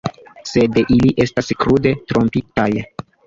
[0.51, 2.69] Sed ili estas krude trompitaj.